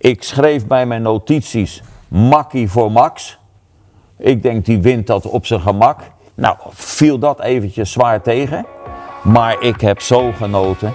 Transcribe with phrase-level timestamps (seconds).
[0.00, 3.38] Ik schreef bij mijn notities Makkie voor Max.
[4.18, 6.00] Ik denk die wint dat op zijn gemak.
[6.34, 8.66] Nou, viel dat eventjes zwaar tegen.
[9.22, 10.92] Maar ik heb zo genoten.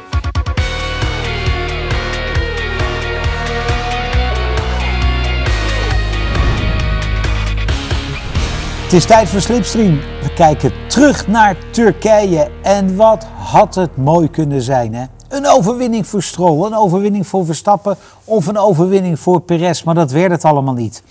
[8.83, 9.99] Het is tijd voor Slipstream.
[10.21, 12.51] We kijken terug naar Turkije.
[12.61, 15.05] En wat had het mooi kunnen zijn, hè?
[15.35, 20.11] Een overwinning voor Stroll, een overwinning voor Verstappen of een overwinning voor Perez, maar dat
[20.11, 21.03] werd het allemaal niet.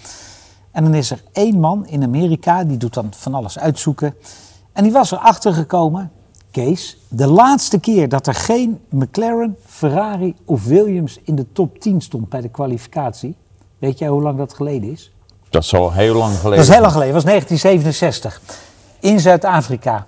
[0.70, 4.14] En dan is er één man in Amerika, die doet dan van alles uitzoeken.
[4.72, 6.12] En die was erachter gekomen,
[6.50, 12.00] Kees, de laatste keer dat er geen McLaren, Ferrari of Williams in de top 10
[12.00, 13.36] stond bij de kwalificatie.
[13.78, 15.12] Weet jij hoe lang dat geleden is?
[15.50, 16.56] Dat is al heel lang geleden.
[16.56, 18.40] Dat is heel lang geleden, dat was 1967.
[19.00, 20.06] In Zuid-Afrika.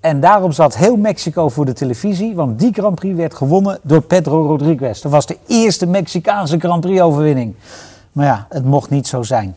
[0.00, 4.02] En daarom zat heel Mexico voor de televisie, want die Grand Prix werd gewonnen door
[4.02, 5.00] Pedro Rodriguez.
[5.00, 7.54] Dat was de eerste Mexicaanse Grand Prix overwinning.
[8.12, 9.56] Maar ja, het mocht niet zo zijn.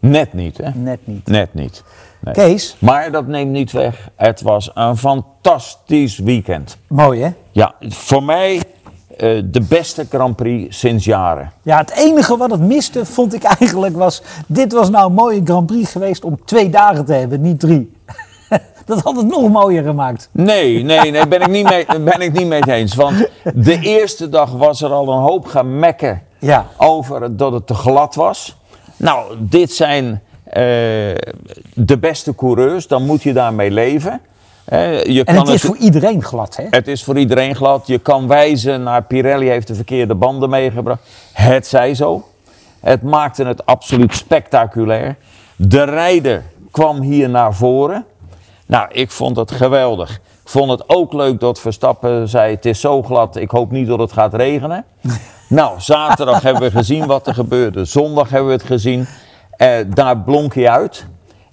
[0.00, 0.70] Net niet, hè?
[0.74, 1.26] Net niet.
[1.26, 1.82] Net niet.
[2.20, 2.34] Nee.
[2.34, 4.08] Kees, Maar dat neemt niet weg.
[4.16, 6.76] Het was een fantastisch weekend.
[6.86, 7.30] mooi hè?
[7.50, 8.62] Ja, voor mij
[9.16, 11.52] eh, de beste Grand Prix sinds jaren.
[11.62, 14.22] Ja, het enige wat het miste, vond ik eigenlijk, was...
[14.46, 17.96] Dit was nou een mooie Grand Prix geweest om twee dagen te hebben, niet drie.
[18.88, 20.28] Dat had het nog mooier gemaakt.
[20.32, 22.94] Nee, nee, nee, ben ik niet mee, ben ik niet mee eens.
[22.94, 26.66] Want de eerste dag was er al een hoop gemekken Ja.
[26.76, 28.56] over dat het te glad was.
[28.96, 30.62] Nou, dit zijn eh,
[31.74, 34.20] de beste coureurs, dan moet je daarmee leven.
[35.04, 36.64] Je En het is het- voor iedereen glad, hè?
[36.70, 37.86] Het is voor iedereen glad.
[37.86, 41.02] Je kan wijzen naar Pirelli heeft de verkeerde banden meegebracht.
[41.32, 42.28] Het zij zo.
[42.80, 45.16] Het maakte het absoluut spectaculair.
[45.56, 48.04] De rijder kwam hier naar voren.
[48.68, 50.14] Nou, ik vond het geweldig.
[50.14, 53.86] Ik vond het ook leuk dat Verstappen zei: Het is zo glad, ik hoop niet
[53.86, 54.84] dat het gaat regenen.
[55.48, 57.84] nou, zaterdag hebben we gezien wat er gebeurde.
[57.84, 59.06] Zondag hebben we het gezien.
[59.50, 61.06] Eh, daar blonk hij uit.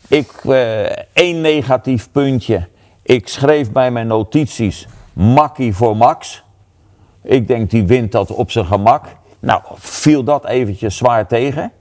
[0.07, 2.67] Ik, eh, één negatief puntje.
[3.01, 6.43] Ik schreef bij mijn notities Makkie voor Max.
[7.23, 9.05] Ik denk die wint dat op zijn gemak.
[9.39, 11.71] Nou, viel dat eventjes zwaar tegen.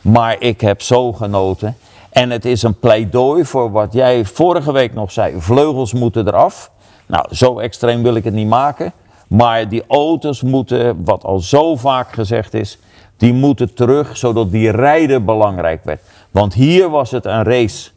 [0.00, 1.76] Maar ik heb zo genoten.
[2.10, 5.40] En het is een pleidooi voor wat jij vorige week nog zei.
[5.40, 6.70] Vleugels moeten eraf.
[7.06, 8.92] Nou, zo extreem wil ik het niet maken.
[9.26, 12.78] Maar die auto's moeten, wat al zo vaak gezegd is,
[13.16, 16.00] die moeten terug, zodat die rijder belangrijk werd.
[16.30, 17.90] Want hier was het een race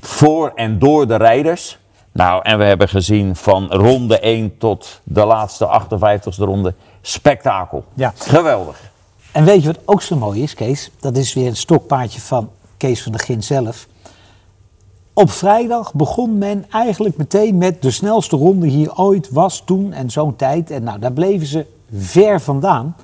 [0.00, 1.78] voor en door de rijders.
[2.12, 6.74] Nou, en we hebben gezien van ronde 1 tot de laatste 58ste ronde.
[7.00, 7.84] Spektakel.
[7.94, 8.12] Ja.
[8.16, 8.90] Geweldig.
[9.32, 10.90] En weet je wat ook zo mooi is, Kees?
[11.00, 12.50] Dat is weer een stokpaardje van
[12.82, 13.88] Kees van der Gin zelf.
[15.12, 20.10] Op vrijdag begon men eigenlijk meteen met de snelste ronde hier ooit was toen en
[20.10, 20.70] zo'n tijd.
[20.70, 22.96] En nou, daar bleven ze ver vandaan.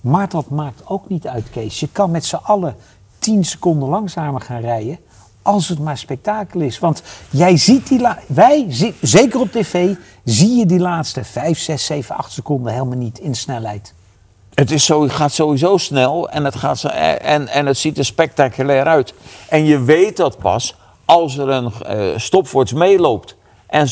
[0.00, 1.80] Maar dat maakt ook niet uit, Kees.
[1.80, 2.76] Je kan met z'n allen
[3.18, 4.98] 10 seconden langzamer gaan rijden.
[5.42, 6.78] Als het maar spektakel is.
[6.78, 8.06] Want jij ziet die.
[8.26, 8.66] Wij,
[9.00, 9.94] zeker op tv,
[10.24, 13.94] zie je die laatste 5, 6, 7, 8 seconden helemaal niet in snelheid.
[14.56, 18.04] Het is zo, gaat sowieso snel en het, gaat zo, en, en het ziet er
[18.04, 19.14] spectaculair uit.
[19.48, 20.74] En je weet dat pas
[21.04, 21.72] als er een
[22.20, 23.36] stopwatch meeloopt.
[23.66, 23.86] En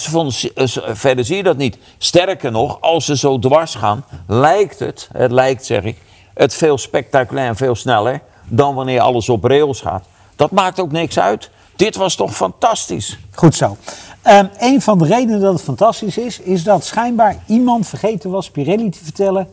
[0.55, 1.79] eh, verder zie je dat niet.
[1.99, 5.99] Sterker nog, als ze zo dwars gaan, lijkt het, het lijkt zeg ik,
[6.35, 10.05] het veel spectaculair en veel sneller dan wanneer alles op rails gaat.
[10.37, 11.51] Dat maakt ook niks uit.
[11.77, 13.19] Dit was toch fantastisch.
[13.35, 13.77] Goed zo.
[14.23, 18.51] Ehm, een van de redenen dat het fantastisch is, is dat schijnbaar iemand vergeten was
[18.51, 19.49] Pirelli te vertellen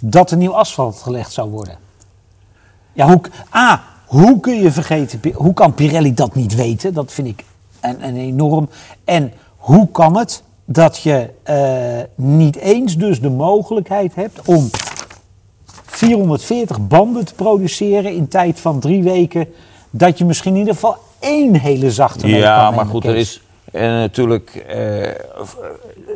[0.00, 1.78] dat er nieuw asfalt gelegd zou worden.
[2.92, 3.20] Ja, hoe,
[3.54, 6.94] A, hoe kun je vergeten, hoe kan Pirelli dat niet weten?
[6.94, 7.44] Dat vind ik
[7.80, 8.68] een, een enorm.
[9.04, 14.70] En hoe kan het dat je eh, niet eens dus de mogelijkheid hebt om
[15.86, 19.48] 440 banden te produceren in tijd van drie weken,
[19.90, 23.82] dat je misschien in ieder geval één hele zachte Ja, maar goed, er is eh,
[23.82, 25.10] natuurlijk eh,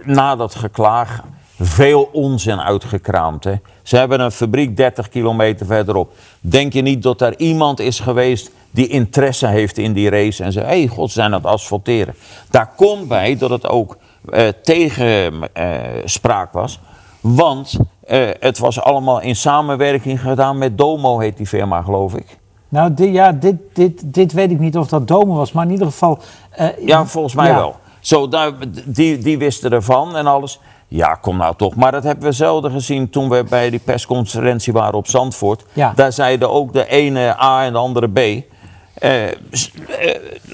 [0.05, 1.23] na dat geklaag
[1.61, 3.45] veel onzin uitgekraamd.
[3.45, 3.55] Hè.
[3.83, 6.13] Ze hebben een fabriek 30 kilometer verderop.
[6.41, 10.53] Denk je niet dat daar iemand is geweest die interesse heeft in die race en
[10.53, 12.15] zei: hé, hey, god, ze zijn aan het asfalteren.
[12.51, 13.97] Daar komt bij dat het ook
[14.31, 16.81] eh tegenspraak was.
[17.21, 17.77] Want
[18.07, 22.39] eh, het was allemaal in samenwerking gedaan met Domo, heet die firma, geloof ik.
[22.69, 25.71] Nou, di- ja, dit, dit, dit weet ik niet of dat Domen was, maar in
[25.71, 26.19] ieder geval...
[26.51, 27.55] eh, Ja, volgens mij ja.
[27.57, 27.77] wel.
[28.01, 28.53] Zo, daar,
[28.85, 30.61] die, die wisten ervan en alles.
[30.95, 31.75] Ja, kom nou toch.
[31.75, 35.65] Maar dat hebben we zelden gezien toen we bij die persconferentie waren op Zandvoort.
[35.73, 35.93] Ja.
[35.97, 38.19] Daar zeiden ook de ene A en de andere B.
[38.19, 39.35] Eh, eh,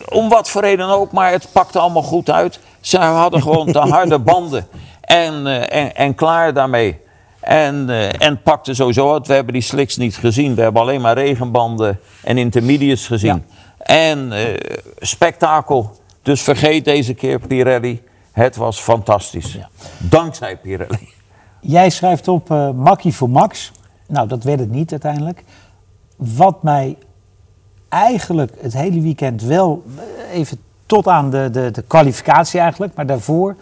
[0.08, 2.60] om wat voor reden ook, maar het pakte allemaal goed uit.
[2.80, 4.66] Ze hadden gewoon de harde banden
[5.00, 7.00] en, eh, en, en klaar daarmee.
[7.40, 9.26] En, eh, en pakte sowieso uit.
[9.26, 10.54] We hebben die slicks niet gezien.
[10.54, 13.44] We hebben alleen maar regenbanden en intermediates gezien.
[13.78, 14.42] En eh,
[14.98, 15.98] spektakel.
[16.22, 18.02] Dus vergeet deze keer Pirelli.
[18.40, 19.58] Het was fantastisch.
[19.98, 21.08] Dankzij Pirelli.
[21.60, 23.72] Jij schrijft op eh Makkie voor Max.
[24.06, 25.44] Nou, dat werd het niet uiteindelijk.
[26.16, 26.98] Wat mij
[27.88, 33.06] eigenlijk het hele weekend wel, eh, even tot aan de, de, de kwalificatie eigenlijk, maar
[33.06, 33.56] daarvoor,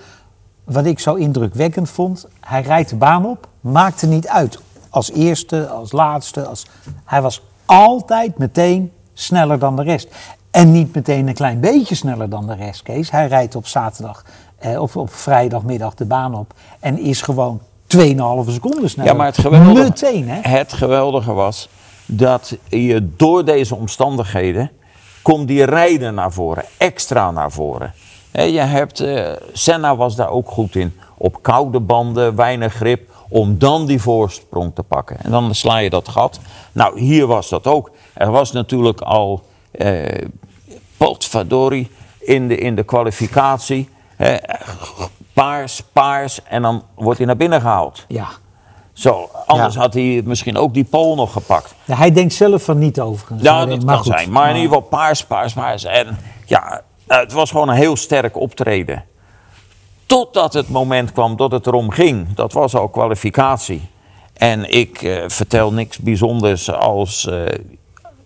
[0.65, 4.59] wat ik zo indrukwekkend vond, hij rijdt de baan op, maakte niet uit.
[4.91, 6.67] Als eerste, als laatste, als...
[7.05, 10.09] hij was altijd meteen sneller dan de rest.
[10.51, 13.11] En niet meteen een klein beetje sneller dan de rest, Kees.
[13.11, 14.25] Hij rijdt op zaterdag
[14.59, 17.61] eh, of op vrijdagmiddag de baan op en is gewoon
[17.97, 17.99] 2,5
[18.47, 19.11] seconden sneller.
[19.11, 20.49] Ja, maar het geweldige, Meteen, hè?
[20.49, 21.69] het geweldige was
[22.07, 24.71] dat je door deze omstandigheden
[25.23, 27.93] komt die rijden naar voren, extra naar voren.
[28.33, 33.59] Je hebt, eh, Senna was daar ook goed in, op koude banden, weinig grip, om
[33.59, 35.17] dan die voorsprong te pakken.
[35.23, 36.41] En dan sla je dat gat.
[36.73, 37.91] Nou, hier was dat ook.
[38.15, 40.27] Er was natuurlijk al eh,
[40.97, 43.89] potverdori in de, in de kwalificatie.
[45.33, 48.05] Paars, paars, en dan wordt hij naar binnen gehaald.
[48.09, 48.29] Ja.
[48.93, 49.81] Zo, anders Ja.
[49.81, 51.75] had hij misschien ook die pol nog gepakt.
[51.85, 53.43] Ja, hij denkt zelf van niet overigens.
[53.43, 54.31] Ja, dat denkt, kan goed, zijn.
[54.33, 55.85] Maar in ieder geval paars, paars, paars.
[55.85, 59.05] En ja, het was gewoon een heel sterk optreden.
[60.07, 62.35] Totdat het moment kwam dat het erom ging.
[62.35, 63.89] Dat was al kwalificatie.
[64.33, 67.27] En ik eh, vertel niks bijzonders als...
[67.27, 67.45] eh,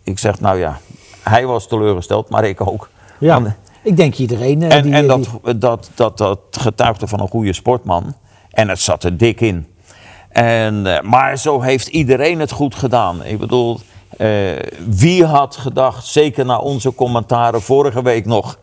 [0.03, 0.79] ik zeg, nou ja,
[1.23, 2.89] hij was teleurgesteld, maar ik ook.
[3.19, 4.63] Ja, Want- ik denk iedereen.
[4.63, 5.09] eh, en, die, en die-
[5.43, 8.15] dat, dat, dat, dat getuigde van een goede sportman.
[8.51, 9.67] En het zat er dik in.
[10.29, 13.25] En, eh, maar zo heeft iedereen het goed gedaan.
[13.25, 13.81] Ik bedoel,
[14.17, 14.29] eh,
[14.89, 18.59] wie had gedacht, zeker na onze commentaren vorige week nog,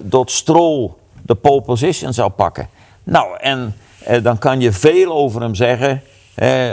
[0.00, 0.90] dat Stroll
[1.22, 2.68] de pole position zou pakken.
[3.04, 3.74] Nou, en
[4.22, 6.02] dan kan je veel over hem zeggen,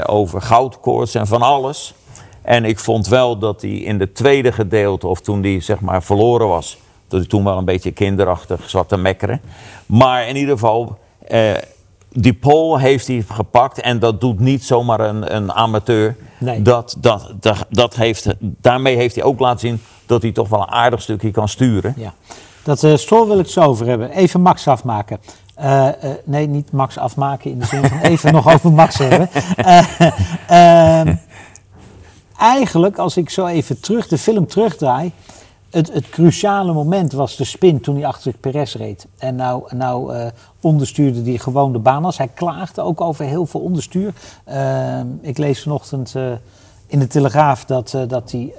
[0.06, 1.94] over goudkoorts en van alles.
[2.42, 6.04] En ik vond wel dat hij in de tweede gedeelte, of toen hij zeg maar
[6.04, 6.78] verloren was,
[7.10, 9.42] dat hij toen wel een beetje kinderachtig zat te mekkeren.
[9.86, 10.98] Maar in ieder geval,
[11.28, 11.52] eh,
[12.12, 16.16] die pole heeft hij gepakt en dat doet niet zomaar een, een amateur.
[16.38, 16.62] Nee.
[16.62, 20.62] Dat, dat, dat, dat heeft, daarmee heeft hij ook laten zien dat hij toch wel
[20.62, 21.94] een aardig stukje kan sturen.
[21.98, 22.14] Ja.
[22.64, 24.10] Dat Stroll wil ik het zo over hebben.
[24.10, 25.20] Even Max afmaken.
[25.60, 25.88] Eh,
[26.24, 29.30] nee, niet Max afmaken in de zin van even nog over Max hebben.
[29.56, 31.16] Eh, ehm,
[32.38, 35.12] eigenlijk, als ik zo even terug, de film terugdraai.
[35.70, 39.08] Het, het cruciale moment was de spin toen hij achter Perez reed.
[39.18, 40.28] En nou, nou eh,
[40.62, 42.18] onderstuurde hij gewoon de baan als.
[42.18, 44.14] Hij klaagde ook over heel veel onderstuur.
[44.44, 46.32] Ehm, ik lees vanochtend eh,
[46.88, 48.54] in de Telegraaf dat, eh, dat hij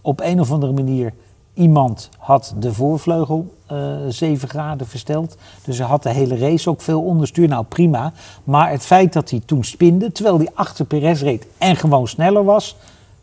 [0.00, 1.12] op een of andere manier
[1.54, 5.36] iemand had de voorvleugel eh 7 graden versteld.
[5.64, 7.48] Dus hij had de hele race ook veel onderstuur.
[7.48, 8.12] Nou prima.
[8.44, 12.44] Maar het feit dat hij toen spinde, terwijl hij achter Perez reed en gewoon sneller
[12.44, 12.76] was.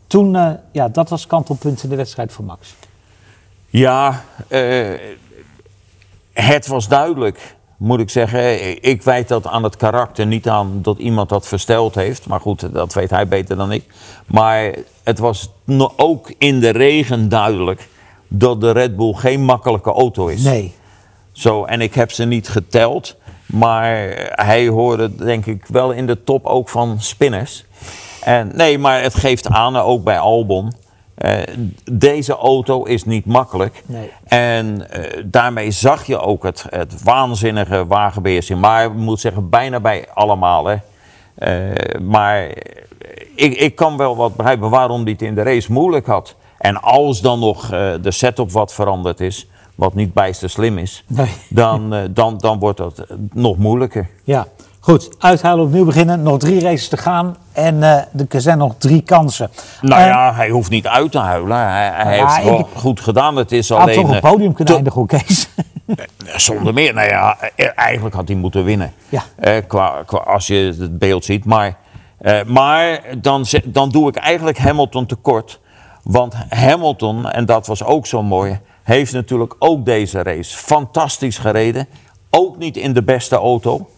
[0.06, 2.74] Toen, eh, ja, dat was kantelpunt in de wedstrijd voor Max.
[3.66, 4.92] Ja, eh,
[6.32, 8.82] het was duidelijk, moet ik zeggen.
[8.82, 12.26] Ik wijd dat aan het karakter, niet aan dat iemand dat versteld heeft.
[12.26, 13.84] Maar goed, dat weet hij beter dan ik.
[14.26, 15.50] Maar het was
[15.96, 17.88] ook in de regen duidelijk
[18.28, 20.42] dat de Red Bull geen makkelijke auto is.
[20.42, 20.74] Nee.
[21.32, 23.16] Zo, en ik heb ze niet geteld.
[23.46, 23.92] Maar
[24.34, 27.64] hij hoorde denk ik wel in de top ook van spinners.
[28.26, 30.72] En, nee, maar het geeft aan, ook bij Albon.
[31.14, 31.32] eh,
[31.92, 33.82] deze auto is niet makkelijk.
[33.86, 34.10] Nee.
[34.24, 38.60] En eh, daarmee zag je ook het, het waanzinnige wagenbeheersing.
[38.60, 40.66] Maar ik moet zeggen, bijna bij allemaal.
[40.66, 40.76] Hè.
[41.34, 42.46] Eh, maar
[43.34, 46.34] ik, ik kan wel wat begrijpen waarom hij het in de race moeilijk had.
[46.58, 51.04] En als dan nog eh, de setup wat veranderd is, wat niet bijster slim is,
[51.06, 51.28] Nee.
[51.48, 54.08] dan, eh, dan, dan wordt dat eh, nog moeilijker.
[54.24, 54.46] Ja,
[54.86, 55.08] goed.
[55.18, 56.22] Uithalen opnieuw beginnen.
[56.22, 57.36] Nog drie races te gaan.
[57.52, 57.90] En eh,
[58.30, 59.50] er zijn nog drie kansen.
[59.80, 61.56] Nou Eh, ja, hij hoeft niet uit te huilen.
[61.56, 63.36] Hij, hij heeft het wel ik- goed gedaan.
[63.36, 63.94] Het is had alleen.
[63.94, 65.48] toch op eh, podium kunnen eindigen, Kees.
[66.36, 66.94] Zonder meer.
[66.94, 67.36] Nou ja,
[67.74, 68.92] eigenlijk had hij moeten winnen.
[69.08, 69.22] Ja.
[69.66, 71.44] Qua, qua, als je het beeld ziet.
[71.44, 71.76] Maar,
[72.46, 75.60] maar dan, dan doe ik eigenlijk Hamilton tekort.
[76.02, 81.86] Want Hamilton, en dat was ook zo mooi, heeft natuurlijk ook deze race fantastisch gereden.
[82.30, 83.88] Ook niet in de beste auto.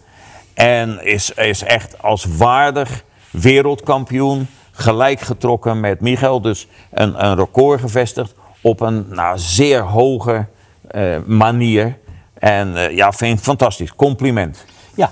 [0.58, 6.40] En is, is echt als waardig wereldkampioen gelijk getrokken met Michael.
[6.40, 10.46] Dus een, een record gevestigd op een nou, zeer hoge
[10.88, 11.98] eh, manier.
[12.34, 13.94] En eh, ja, vind ik fantastisch.
[13.94, 14.64] Compliment.
[14.94, 15.10] Ja.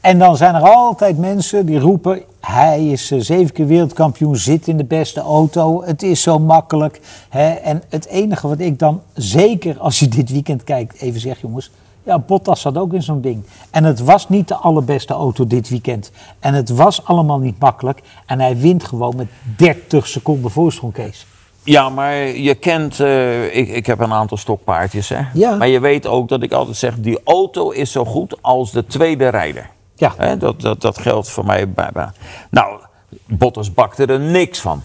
[0.00, 4.66] En dan zijn er altijd mensen die roepen: hij is eh, zeven keer wereldkampioen, zit
[4.66, 7.00] in de beste auto, het is zo makkelijk.
[7.28, 7.48] Hè?
[7.48, 11.70] En het enige wat ik dan, zeker als je dit weekend kijkt, even zeg jongens,
[12.06, 13.44] Ja, Bottas zat ook in zo'n ding.
[13.70, 16.10] En het was niet de allerbeste auto dit weekend.
[16.38, 18.00] En het was allemaal niet makkelijk.
[18.26, 21.26] En hij wint gewoon met 30 seconden voorsprong, Kees.
[21.64, 25.20] Ja, maar je kent, eh, ik, ik heb een aantal stokpaardjes, hè.
[25.34, 25.54] Ja.
[25.56, 28.86] Maar je weet ook dat ik altijd zeg, die auto is zo goed als de
[28.86, 29.70] tweede rijder.
[29.94, 30.12] Ja.
[30.16, 31.90] Hè, dat, dat, dat geldt voor mij bij.
[31.92, 32.10] bij-
[32.50, 32.78] Nou,
[33.26, 34.82] Bottas bakte er niks van.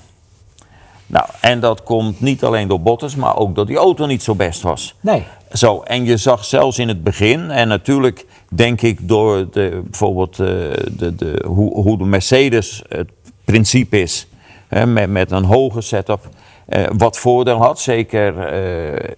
[1.11, 4.35] Nou, en dat komt niet alleen door Bottas, maar ook dat die auto niet zo
[4.35, 4.95] best was.
[5.01, 5.23] Nee.
[5.53, 10.39] Zo, en je zag zelfs in het begin, en natuurlijk denk ik door de, bijvoorbeeld
[10.39, 10.47] eh,
[10.91, 13.09] de, de, hoe, hoe de Mercedes het
[13.45, 14.27] principe is,
[14.67, 16.29] hè, met, met een hoge setup,
[16.65, 19.09] eh, wat voordeel had, zeker eh,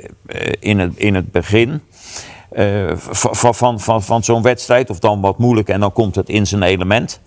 [0.60, 1.82] in, het, in het begin.
[2.50, 6.30] eh, van, van, van, van zo'n wedstrijd, of dan wat moeilijk en dan komt het
[6.30, 7.20] in zijn element.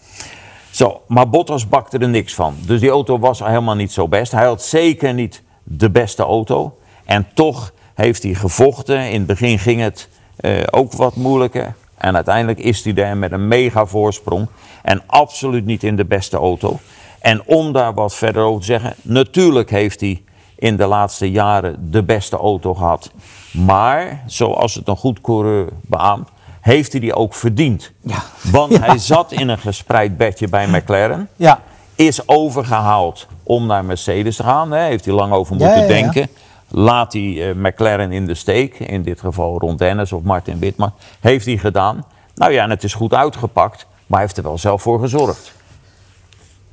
[0.77, 2.57] Zo, maar Bottas bakte er niks van.
[2.67, 4.33] Dus die auto was helemaal niet zo best.
[4.33, 6.79] Hij had zeker niet de beste auto.
[7.05, 9.11] En toch heeft hij gevochten.
[9.11, 11.75] In het begin ging het eh, ook wat moeilijker.
[11.97, 14.49] En uiteindelijk is hij daar met een mega voorsprong.
[14.83, 16.79] En absoluut niet in de beste auto.
[17.21, 18.95] En om daar wat verder over te zeggen.
[19.03, 20.23] Natuurlijk heeft hij
[20.57, 23.11] in de laatste jaren de beste auto gehad.
[23.53, 26.29] Maar, zoals het een goed coureur beaamt,
[26.67, 27.93] heeft hij die ook verdiend.
[28.01, 28.23] Ja.
[28.51, 28.81] Want Ja.
[28.81, 31.29] hij zat in een gespreid bedje bij McLaren.
[31.37, 31.61] Ja.
[31.95, 34.71] Is overgehaald om naar Mercedes te gaan.
[34.71, 34.85] Hè.
[34.85, 36.29] Heeft hij lang over moeten ja, denken.
[36.69, 38.79] Laat hij eh, McLaren in de steek.
[38.79, 40.93] In dit geval Ron Dennis of Martin Witman.
[41.21, 42.05] Heeft hij gedaan.
[42.35, 43.87] Nou ja, en het is goed uitgepakt.
[44.07, 45.53] Maar hij heeft er wel zelf voor gezorgd.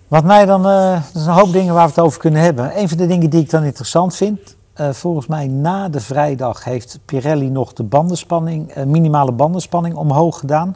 [0.08, 2.78] Wat mij dan, er zijn een hoop dingen waar we het over kunnen hebben.
[2.80, 4.56] Een van de dingen die ik dan interessant vind.
[4.74, 10.40] Eh, volgens mij na de vrijdag heeft Pirelli nog de bandenspanning, eh, minimale bandenspanning omhoog
[10.40, 10.76] gedaan.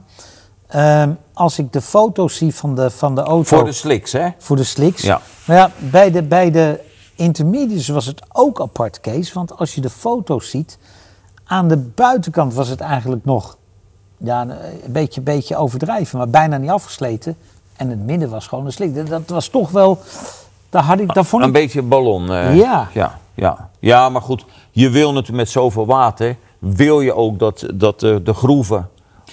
[0.67, 4.27] Ehm, als ik de foto's zie van de, van de auto Voor de slicks, hè?
[4.37, 5.01] voor de slicks.
[5.01, 5.21] Ja.
[5.45, 6.79] Maar ja, bij de, bij de
[7.15, 9.33] intermediates was het ook apart, Kees.
[9.33, 10.77] Want als je de foto's ziet,
[11.45, 13.57] aan de buitenkant was het eigenlijk nog
[14.17, 17.37] ja, een een beetje, beetje overdrijven, maar bijna niet afgesleten.
[17.75, 18.95] En het midden was gewoon een slik.
[18.95, 19.99] Dat- Dat was toch wel.
[20.69, 22.31] Daar, had ik, daar vond Een beetje ballon.
[22.31, 22.87] eh, Ja.
[22.93, 23.19] ja.
[23.37, 24.45] Ja, ja, maar goed.
[24.71, 26.35] Je wil natuurlijk met zoveel water.
[26.59, 28.89] Wil je ook dat, dat de, de groeven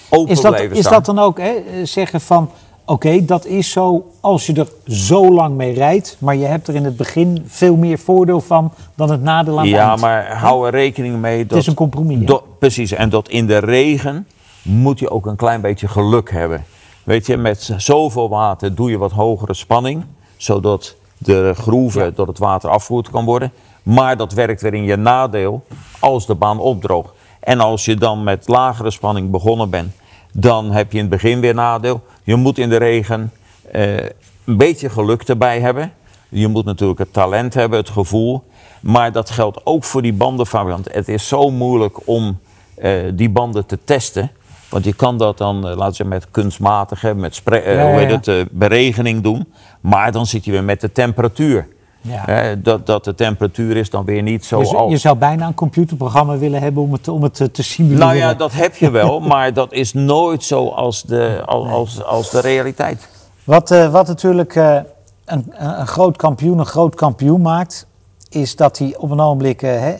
[0.09, 0.93] open Is dat, blijven is staan.
[0.93, 2.49] dat dan ook hè, eh, zeggen van.
[2.87, 6.75] Oké, dat is zo als je er zo lang mee rijdt, maar je hebt er
[6.75, 10.01] in het begin veel meer voordeel van dan het nadeel aan het Ja, eind.
[10.01, 11.57] maar hou er rekening mee dat...
[11.57, 14.27] is een compromis, dat- precies, en dat in de regen
[14.61, 16.63] moet je ook een klein beetje geluk hebben.
[17.03, 20.03] Weet je, met zoveel water doe je wat hogere spanning,
[20.37, 23.51] zodat de groeven, dat het water afgevoerd kan worden.
[23.85, 25.63] Maar dat werkt weer in je nadeel
[25.99, 27.13] als de baan opdroogt.
[27.39, 29.93] En als je dan met lagere spanning begonnen bent,
[30.33, 32.03] dan heb je in het begin weer nadeel.
[32.23, 33.31] Je moet in de regen
[33.71, 33.97] eh,
[34.45, 35.93] een beetje geluk erbij hebben.
[36.29, 38.43] Je moet natuurlijk het talent hebben, het gevoel.
[38.81, 40.93] Maar dat geldt ook voor die bandenfabrikant.
[40.93, 42.39] Het is zo moeilijk om
[42.75, 44.31] eh, die banden te testen.
[44.69, 48.19] Want je kan dat dan, eh, laten we zeggen, met kunstmatige, met Ja, ja, ja.
[48.21, 49.53] het, beregening doen.
[49.81, 51.67] Maar dan zit je weer met de temperatuur.
[52.07, 52.23] Ja.
[52.25, 54.91] Hè, dat, dat de temperatuur is dan weer niet zo Je, als...
[54.91, 58.07] je zou bijna een computerprogramma willen hebben om het, om het te, simuleren.
[58.07, 62.03] Nou ja, dat heb je wel, maar dat is nooit zo als de, als, als,
[62.03, 63.07] als de realiteit.
[63.43, 64.79] Wat, eh, wat natuurlijk eh,
[65.25, 67.87] een, een groot kampioen een groot kampioen maakt,
[68.29, 69.61] is dat hij op een ogenblik.
[69.61, 69.95] eh, hè,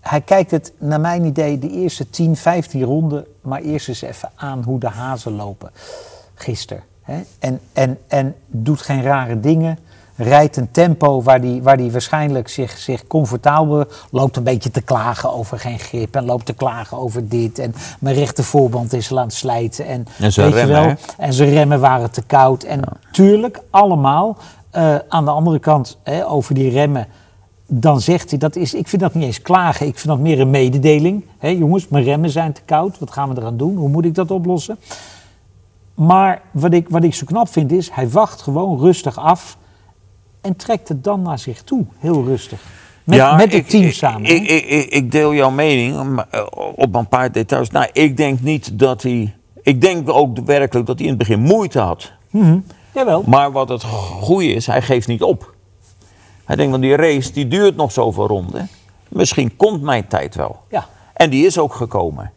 [0.00, 4.30] hij kijkt het, naar mijn idee, de eerste 10, 15 ronden, maar eerst eens even
[4.34, 5.70] aan hoe de hazen lopen.
[6.34, 6.82] Gisteren.
[7.38, 9.78] En, en, en doet geen rare dingen.
[10.20, 14.80] Rijdt een tempo waar die, waar die waarschijnlijk zich, zich comfortabel loopt een beetje te
[14.80, 19.18] klagen over geen grip en loopt te klagen over dit en mijn rechterband is al
[19.18, 20.06] aan het slijten en,
[20.42, 20.94] weet je remmen, wel, hè?
[21.16, 22.62] en zijn remmen waren te koud.
[22.62, 22.80] En
[23.12, 24.36] tuurlijk, allemaal.
[24.70, 27.06] eh, aan de andere kant, hè, over die remmen.
[27.66, 29.86] Dan zegt hij, dat is, ik vind dat niet eens klagen.
[29.86, 31.24] Ik vind dat meer een mededeling.
[31.38, 32.98] Hè, jongens, mijn remmen zijn te koud.
[32.98, 33.76] Wat gaan we eraan doen?
[33.76, 34.78] Hoe moet ik dat oplossen?
[35.94, 39.56] Maar wat ik, wat ik zo knap vind is, hij wacht gewoon rustig af.
[40.40, 41.84] En trekt het dan naar zich toe.
[41.98, 42.60] Heel rustig.
[43.04, 44.24] Met, Ja, met het team ik- samen.
[44.34, 47.70] Ik, ik, ik, ik deel jouw mening eh, op een paar details.
[47.70, 49.34] Nou, ik denk niet dat hij.
[49.62, 52.12] Ik denk ook werkelijk dat hij in het begin moeite had.
[52.30, 52.58] Mhm.
[52.94, 53.22] Jawel.
[53.26, 55.54] Maar wat het goede is, hij geeft niet op.
[56.44, 58.68] Hij denkt, van die race die duurt nog zoveel ronden.
[59.08, 60.60] Misschien komt mijn tijd wel.
[60.70, 60.86] Ja.
[61.14, 62.32] En die is ook gekomen.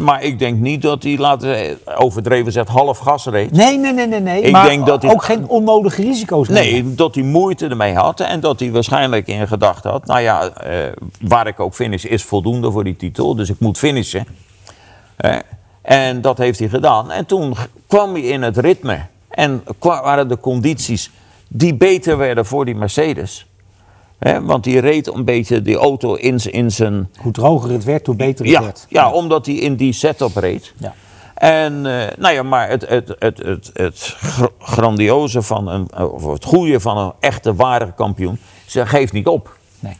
[0.00, 3.52] Maar ik denk niet dat hij, laten overdreven zegt, half gas reed.
[3.52, 4.20] Nee, nee, nee, nee.
[4.20, 4.42] nee.
[4.42, 6.48] Ik maar denk dat hij- ook geen onnodige risico's.
[6.48, 10.06] Nee, dat hij moeite ermee had en dat hij waarschijnlijk in gedachten had...
[10.06, 10.76] nou ja, eh,
[11.20, 14.26] waar ik ook finish is voldoende voor die titel, dus ik moet finishen.
[15.82, 17.10] En dat heeft hij gedaan.
[17.10, 17.54] En toen
[17.86, 21.10] kwam hij in het ritme en waren de condities
[21.48, 23.46] die beter werden voor die Mercedes.
[24.42, 27.08] Want die reed een beetje die auto in, in zijn...
[27.20, 28.86] Hoe droger het werd, hoe beter het Ja, werd.
[28.88, 30.72] ja, omdat hij in die setup reed.
[30.76, 30.94] Ja.
[31.34, 36.26] En eh, nou ja, maar het, het, het, het, het gr- grandioze van een, of
[36.32, 39.56] het goede van een echte ware kampioen, ze geeft niet op.
[39.80, 39.96] Nee.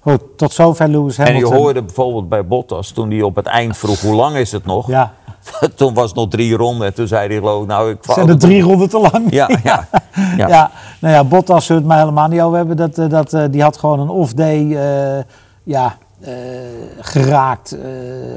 [0.00, 1.52] Goed, tot zover Lewis En Hamilton.
[1.52, 4.64] je hoorde bijvoorbeeld bij Bottas, toen hij op het eind vroeg hoe lang is het
[4.64, 4.88] nog?
[4.88, 5.14] Ja,
[5.76, 8.38] toen was het nog drie ronden en toen zei hij geloof nou ik zijn er
[8.38, 9.26] drie ronden te lang?
[9.30, 9.88] Ja, ja,
[10.36, 10.48] ja.
[10.48, 10.70] ja.
[11.00, 12.76] nou ja, Bottas zullen het mij helemaal niet over hebben.
[12.76, 15.24] Dat, eh, dat, eh, die had gewoon een off-day eh,
[15.62, 15.96] ja,
[17.00, 17.80] geraakt, eh,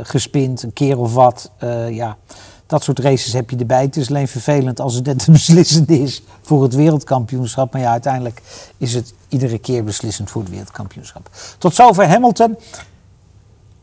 [0.02, 1.52] gespind, een keer of wat.
[1.90, 2.18] Ja.
[2.66, 3.82] Dat soort races heb je erbij.
[3.82, 7.74] Het is alleen vervelend als het net beslissend is voor het wereldkampioenschap.
[7.74, 8.42] Maar ja, uiteindelijk
[8.78, 11.30] is het iedere keer beslissend voor het wereldkampioenschap.
[11.58, 12.58] Tot zover Hamilton.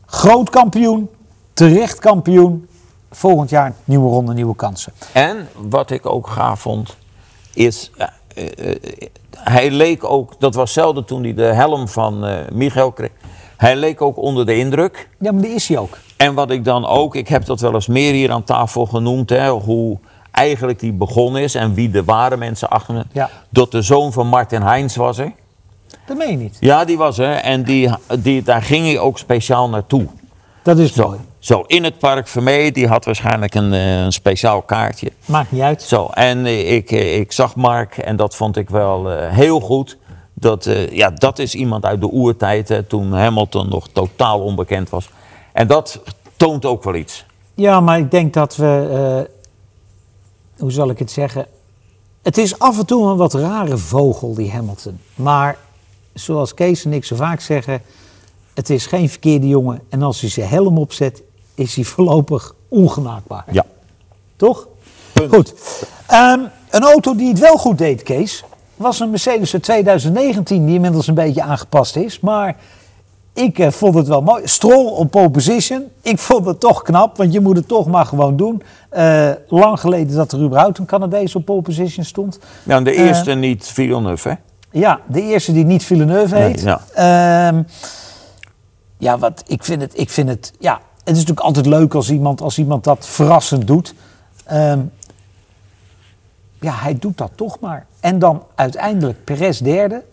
[0.05, 1.09] Groot kampioen,
[1.53, 2.68] terecht kampioen.
[3.11, 4.93] Volgend jaar nieuwe ronde, nieuwe kansen.
[5.13, 6.95] En wat ik ook gaaf vond,
[7.53, 7.91] is.
[7.97, 12.37] eh, eh, eh, hij leek ook, dat was zelden toen hij de helm van eh
[12.51, 13.09] Michael kreeg.
[13.57, 15.09] Hij leek ook onder de indruk.
[15.19, 15.97] Ja, maar die is hij ook.
[16.17, 19.29] En wat ik dan ook, ik heb dat wel eens meer hier aan tafel genoemd,
[19.29, 19.97] hè, hoe
[20.31, 23.03] eigenlijk die begonnen is en wie de ware mensen achter hem.
[23.11, 23.29] Ja.
[23.49, 25.31] Dat de zoon van Martin Heinz was er.
[26.05, 26.57] Dat meen je niet.
[26.59, 27.33] Ja, die was er.
[27.35, 27.89] En die,
[28.19, 30.07] die, daar ging hij ook speciaal naartoe.
[30.63, 31.19] Dat is Zo, mooi.
[31.39, 35.11] zo in het park Vermee, die had waarschijnlijk een, eh, een speciaal kaartje.
[35.25, 35.81] Maakt niet uit.
[35.81, 39.97] Zo, en eh, ik, eh, ik zag Mark en dat vond ik wel heel goed.
[40.33, 45.09] Dat, ja, dat is iemand uit de oertijd, hè, toen Hamilton nog totaal onbekend was.
[45.53, 46.01] En dat
[46.35, 47.25] toont ook wel iets.
[47.53, 49.29] Ja, maar ik denk dat we.
[50.57, 51.45] hoe zal ik het zeggen?
[52.23, 54.99] Het is af en toe een wat rare vogel, die Hamilton.
[55.15, 55.57] Maar
[56.13, 57.81] zoals Kees en ik zo vaak zeggen.
[58.59, 59.81] Het is geen verkeerde jongen.
[59.89, 61.21] En als hij zijn helm opzet,
[61.55, 63.43] is hij voorlopig ongenaakbaar.
[63.51, 63.65] Ja.
[64.35, 64.67] Toch?
[65.13, 65.33] Punt.
[65.33, 65.53] Goed.
[66.07, 66.39] Ehm,
[66.69, 68.43] een auto die het wel goed deed, Kees,
[68.75, 72.19] was een Mercedes uit 2019, die inmiddels een beetje aangepast is.
[72.19, 72.55] Maar
[73.33, 74.47] ik eh, vond het wel mooi.
[74.47, 75.83] Stroll op pole position.
[76.01, 78.63] Ik vond het toch knap, want je moet het toch maar gewoon doen.
[78.89, 82.39] Eh, lang geleden dat er überhaupt een Canadees op pole position stond.
[82.63, 84.35] Ja, en de Eh, eerste niet Villeneuve, hè?
[84.71, 86.61] Ja, de eerste die niet Villeneuve Nee, heet.
[86.61, 86.81] ja.
[88.99, 92.09] Ja, wat, ik vind het, ik vind het, ja, het is natuurlijk altijd leuk als
[92.09, 93.93] iemand, als iemand dat verrassend doet.
[94.45, 94.79] Ehm,
[96.59, 97.85] ja, hij doet dat toch maar.
[97.99, 100.03] En dan uiteindelijk Perez derde.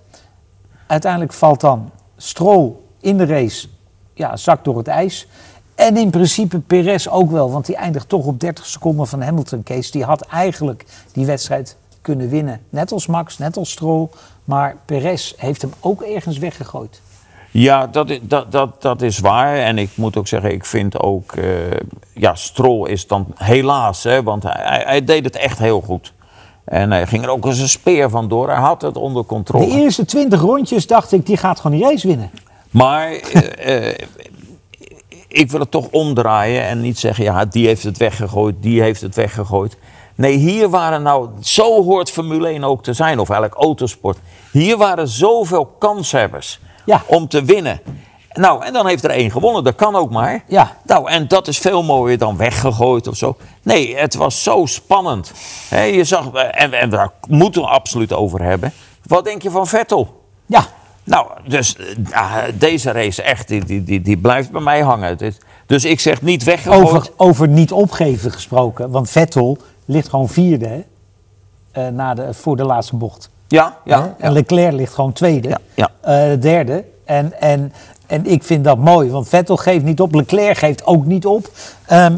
[0.86, 3.68] Uiteindelijk valt dan Stroll in de race,
[4.14, 5.26] ja, zakt door het ijs.
[5.74, 9.62] En in principe Perez ook wel, want die eindigt toch op 30 seconden van Hamilton.
[9.62, 12.60] Case, die had eigenlijk die wedstrijd kunnen winnen.
[12.68, 14.08] Net als Max, net als Stroll.
[14.44, 17.00] Maar Perez heeft hem ook ergens weggegooid.
[17.58, 19.56] Ja, dat, dat, dat, dat is waar.
[19.56, 21.32] En ik moet ook zeggen, ik vind ook...
[21.32, 21.44] eh,
[22.12, 26.12] ja, Stroll is dan helaas, hè, want hij, hij, deed het echt heel goed.
[26.64, 28.48] En hij ging er ook als een speer van door.
[28.48, 29.66] Hij had het onder controle.
[29.66, 32.30] De eerste 20 rondjes dacht ik, die gaat gewoon die race winnen.
[32.70, 33.98] Maar eh, eh,
[35.28, 39.00] ik wil het toch omdraaien en niet zeggen, ja, die heeft het weggegooid, die heeft
[39.00, 39.76] het weggegooid.
[40.14, 44.18] Nee, hier waren nou, zo hoort Formule 1 ook te zijn, of eigenlijk autosport.
[44.50, 47.02] Hier waren zoveel kanshebbers Ja.
[47.06, 47.80] om te winnen.
[48.32, 50.44] Nou, en dan heeft er één gewonnen, dat kan ook maar.
[50.46, 50.76] Ja.
[50.82, 53.36] Nou, en dat is veel mooier dan weggegooid of zo.
[53.62, 55.32] Nee, het was zo spannend.
[55.70, 58.72] Je zag, en, en daar moeten we absoluut over hebben.
[59.02, 60.24] Wat denk je van Vettel?
[60.46, 60.66] Ja,
[61.04, 65.18] Nou, dus eh, ah, deze race echt, die, die, die, die blijft bij mij hangen.
[65.66, 66.82] Dus ik zeg niet weggegooid.
[66.82, 68.90] over, over niet opgeven gesproken.
[68.90, 70.82] Want Vettel ligt gewoon vierde hè,
[71.86, 73.30] eh, na de, voor de laatste bocht.
[73.48, 74.32] Ja, ja, En.
[74.32, 75.90] Leclerc ligt gewoon tweede, Ja, ja.
[76.00, 76.84] eh, derde.
[77.04, 77.72] En, en,
[78.06, 81.48] en ik vind dat mooi, want Vettel geeft niet op, Leclerc geeft ook niet op.
[81.86, 82.16] Ehm,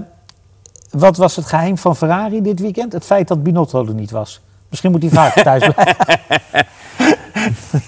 [0.90, 2.92] wat was het geheim van Ferrari dit weekend?
[2.92, 4.40] Het feit dat Binotto er niet was.
[4.68, 5.96] Misschien moet hij vaker thuis blijven.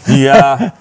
[0.05, 0.75] Ja,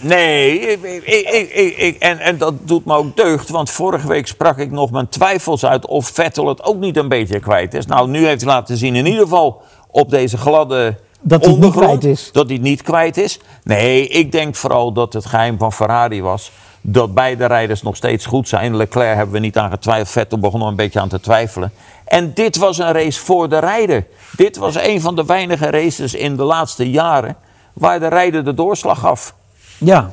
[0.00, 4.58] nee, ik, ik- ik- en, en dat doet me ook deugd, want vorige week sprak
[4.58, 7.86] ik nog mijn twijfels uit of Vettel het ook niet een beetje kwijt is.
[7.86, 11.62] Nou, nu heeft hij laten zien in ieder geval op deze gladde Dat hij het
[11.62, 12.30] niet kwijt is.
[12.32, 13.40] dat hij niet kwijt is.
[13.64, 18.26] Nee, ik denk vooral dat het geheim van Ferrari was dat beide rijders nog steeds
[18.26, 18.76] goed zijn.
[18.76, 21.72] Leclerc hebben we niet aan getwijfeld, Vettel begon er een beetje aan te twijfelen.
[22.04, 24.06] En dit was een race voor de rijder.
[24.36, 27.36] Dit was een van de weinige races in de laatste jaren
[27.72, 29.34] waar de rijder de doorslag gaf.
[29.78, 30.12] Ja.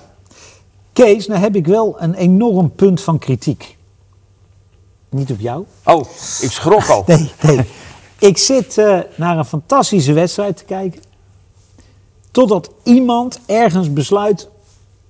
[0.93, 3.77] Kees, nou heb ik wel een enorm punt van kritiek.
[5.09, 5.65] Niet op jou.
[5.83, 6.01] Oh,
[6.41, 7.03] ik schrok al.
[7.07, 7.65] Nee, nee.
[8.19, 11.01] Ik zit eh, naar een fantastische wedstrijd te kijken.
[12.32, 14.49] Totdat iemand ergens besluit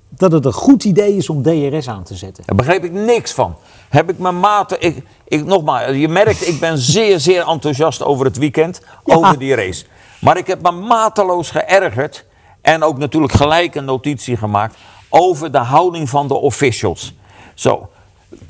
[0.10, 2.43] dat het een goed idee is om DRS aan te zetten.
[2.45, 3.56] Daar begreep ik niks van.
[3.89, 4.82] Heb ik mijn maten.
[4.82, 8.82] Ik, ik, nogmaals, je merkt, ik ben zeer, zeer enthousiast over het weekend.
[9.06, 9.15] Ja.
[9.15, 9.86] Over die race.
[10.22, 12.26] Maar ik heb me mateloos geërgerd.
[12.62, 14.76] En ook natuurlijk gelijk een notitie gemaakt
[15.10, 17.13] over de houding van de officials.
[17.54, 17.89] Zo,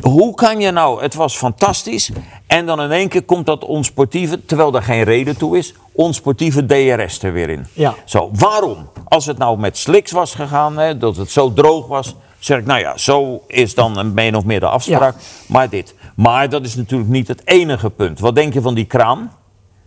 [0.01, 2.11] hoe kan je nou, het was fantastisch.
[2.47, 6.65] En dan in één keer komt dat onsportieve, terwijl er geen reden toe is, onsportieve
[6.65, 7.67] DRS er weer in.
[7.73, 7.93] Ja.
[8.05, 8.89] Zo, waarom?
[9.07, 12.65] Als het nou met sliks was gegaan, hè, dat het zo droog was, zeg ik,
[12.65, 15.15] nou ja, zo is dan een min of meer de afspraak.
[15.47, 15.95] Maar dit.
[16.15, 18.19] Maar dat is natuurlijk niet het enige punt.
[18.19, 19.31] Wat denk je van die kraan?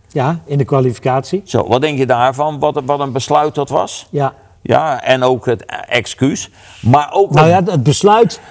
[0.07, 1.41] Ja, in de kwalificatie.
[1.45, 2.59] Zo, wat denk je daarvan?
[2.59, 4.07] Wat, wat een besluit dat was?
[4.09, 4.33] Ja.
[4.61, 6.49] Ja, en ook het excuus.
[6.81, 8.41] Maar ook Nou ja, het besluit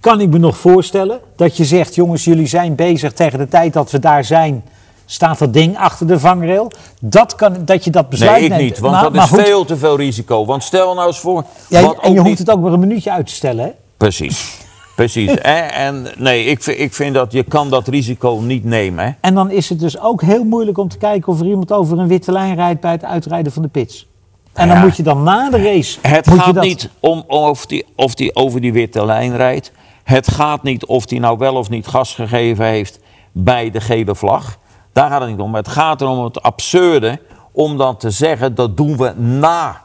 [0.00, 1.20] kan ik me nog voorstellen.
[1.36, 4.64] Dat je zegt, jongens, jullie zijn bezig tegen de tijd dat we daar zijn.
[5.06, 6.70] Staat dat ding achter de vangrail?
[7.00, 8.62] Dat, kan, dat je dat besluit Nee, ik neemt.
[8.62, 10.44] niet, want Maar- dat maar is goed, veel te veel risico.
[10.44, 11.44] Want stel nou eens voor.
[11.68, 13.70] Ja, en je hoeft het ook maar een minuutje uit te stellen, hè?
[13.96, 14.56] Precies,
[14.96, 15.34] precies.
[15.72, 19.04] En nee, ik, vind- ik vind dat je kan dat risico niet nemen.
[19.04, 19.10] Hè?
[19.20, 21.98] En dan is het dus ook heel moeilijk om te kijken of er iemand over
[21.98, 24.06] een witte lijn rijdt bij het uitrijden van de pits.
[24.52, 24.82] En dan Ja.
[24.82, 25.98] moet je dan na de race.
[26.02, 29.36] Het moet je gaat dat- niet om of die, of die over die witte lijn
[29.36, 29.72] rijdt.
[30.08, 32.98] Het gaat niet of die nou wel of niet gas gegeven heeft
[33.32, 34.58] bij de gele vlag.
[34.92, 35.54] Daar gaat het niet om.
[35.54, 37.20] Het gaat erom het absurde
[37.52, 39.80] om dan te zeggen dat doen we na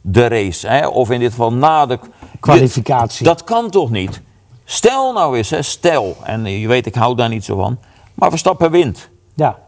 [0.00, 0.68] de race.
[0.68, 0.86] Hè?
[0.86, 1.98] Of in dit geval na de
[2.40, 3.24] Kwalificatie.
[3.24, 4.20] Dat kan toch niet?
[4.64, 7.78] Stel nou eens, hè, stel, en je weet ik hou daar niet zo van,
[8.14, 9.08] maar Verstappen wint.
[9.34, 9.58] Ja.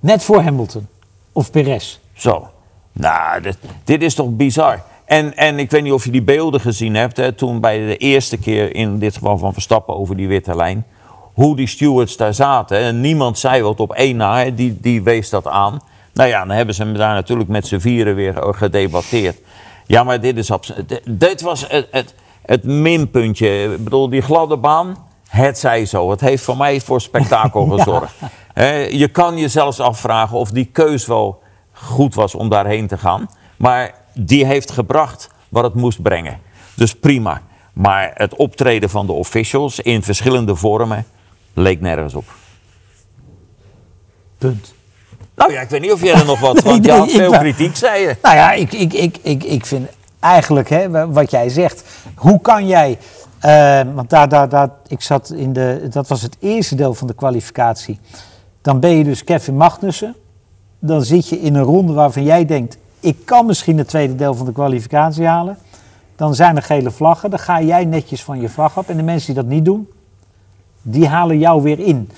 [0.00, 0.88] Net voor Hamilton.
[1.32, 1.98] Of Perez.
[2.12, 2.50] Zo.
[2.92, 4.82] Nou, dit, dit is toch bizar.
[5.06, 7.96] En, en ik weet niet of je die beelden gezien hebt, hè, toen bij de
[7.96, 10.84] eerste keer in dit geval van Verstappen over die witte lijn.
[11.34, 12.78] Hoe die stewards daar zaten.
[12.78, 15.80] En niemand zei wat op één na, hè, die, die wees dat aan.
[16.12, 19.36] Nou ja, dan hebben ze daar natuurlijk met z'n vieren weer eh, gedebatteerd.
[19.86, 21.00] Ja, maar dit is absoluut.
[21.04, 23.72] dit- was het, het, het minpuntje.
[23.72, 24.96] Ik bedoel, die gladde baan,
[25.28, 26.10] het zij zo.
[26.10, 28.14] Het heeft voor mij voor spektakel gezorgd.
[28.52, 31.42] Hè, je kan je zelfs afvragen of die keus wel
[31.72, 33.28] goed was om daarheen te gaan.
[33.56, 36.38] Maar die heeft gebracht wat het moest brengen.
[36.74, 37.42] Dus prima.
[37.72, 41.06] Maar het optreden van de officials in verschillende vormen
[41.54, 42.24] leek nergens op.
[44.38, 44.74] Punt.
[45.34, 46.62] Nou ja, ik weet niet of jij er nog wat...
[46.62, 48.16] Want je Nee, had ik veel kritiek, zei je.
[48.22, 49.88] Nou ja, ik, ik, ik, ik, ik vind
[50.20, 51.84] eigenlijk hè, wat jij zegt.
[52.14, 52.98] Hoe kan jij.
[53.40, 55.86] eh, want daar, daar, daar, ik zat in de.
[55.90, 57.98] Dat was het eerste deel van de kwalificatie.
[58.62, 60.14] Dan ben je dus Kevin Magnussen.
[60.78, 62.76] Dan zit je in een ronde waarvan jij denkt.
[63.00, 65.58] Ik kan misschien het tweede deel van de kwalificatie halen.
[66.16, 67.30] Dan zijn er gele vlaggen.
[67.30, 68.88] Dan ga jij netjes van je vlag af.
[68.88, 69.88] En de mensen die dat niet doen,
[70.82, 72.10] die halen jou weer in.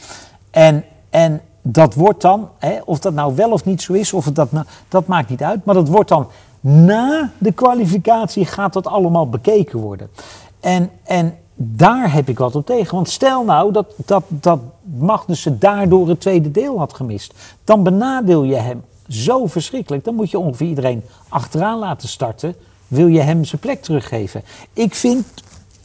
[0.51, 4.25] En, en dat wordt dan, hè, of dat nou wel of niet zo is, of
[4.25, 5.65] dat, nou, dat maakt niet uit.
[5.65, 6.27] Maar dat wordt dan
[6.61, 10.11] na de kwalificatie gaat dat allemaal bekeken worden.
[10.61, 12.95] En, en daar heb ik wat op tegen.
[12.95, 14.61] Want stel nou dat, dat, dat
[14.99, 17.35] Magnussen daardoor het tweede deel had gemist.
[17.65, 20.05] Dan benadeel je hem zo verschrikkelijk.
[20.05, 22.55] Dan moet je ongeveer iedereen achteraan laten starten.
[22.89, 24.43] Wil je hem zijn plek teruggeven?
[24.73, 25.27] Ik vind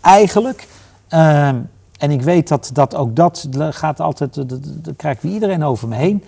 [0.02, 0.68] eigenlijk,
[1.08, 1.60] ehm,
[1.98, 4.36] en ik weet dat, dat ook dat gaat altijd,
[4.84, 6.24] dat krijgt weer iedereen over me heen.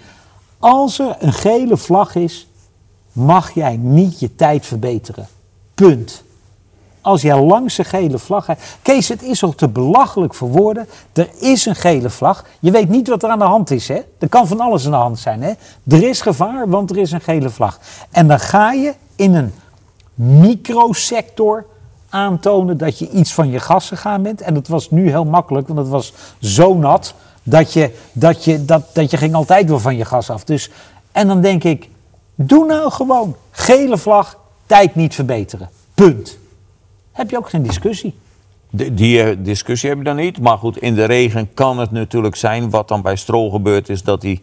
[0.59, 2.47] Als er een gele vlag is,
[3.11, 5.27] mag jij niet je tijd verbeteren.
[5.73, 6.23] Punt.
[7.05, 8.61] Als jij langs een gele vlag hebt.
[8.81, 10.87] Kees, het is al te belachelijk voor woorden.
[11.13, 12.45] Er is een gele vlag.
[12.59, 13.87] Je weet niet wat er aan de hand is.
[13.87, 14.01] Hè?
[14.19, 15.41] Er kan van alles aan de hand zijn.
[15.41, 15.53] Hè?
[15.87, 17.79] Er is gevaar, want er is een gele vlag.
[18.11, 19.53] En dan ga je in een
[20.15, 21.65] microsector
[22.09, 24.41] aantonen dat je iets van je gas gegaan bent.
[24.41, 27.13] En dat was nu heel makkelijk, want het was zo nat
[27.43, 30.43] dat je, dat je, dat, dat je ging altijd wel van je gas af.
[30.43, 30.69] Dus,
[31.11, 31.89] en dan denk ik,
[32.35, 35.69] doe nou gewoon gele vlag, tijd niet verbeteren.
[35.93, 36.37] Punt.
[37.15, 38.15] Heb je ook geen discussie.
[38.69, 40.39] Die, die eh, discussie heb je dan niet.
[40.39, 42.69] Maar goed, in de regen kan het natuurlijk zijn.
[42.69, 44.41] Wat dan bij Stroll gebeurd is, dat hij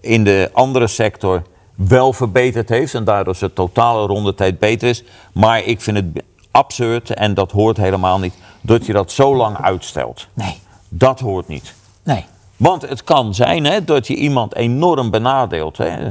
[0.00, 1.42] in de andere sector
[1.74, 2.94] wel verbeterd heeft.
[2.94, 5.04] En daardoor zijn totale rondetijd beter is.
[5.32, 9.56] Maar ik vind het absurd, en dat hoort helemaal niet, dat je dat zo lang
[9.56, 10.26] uitstelt.
[10.34, 10.58] Nee,
[10.88, 11.74] Dat hoort niet.
[12.02, 12.24] nee.
[12.56, 15.76] Want het kan zijn hè, dat je iemand enorm benadeelt.
[15.76, 16.10] Hè.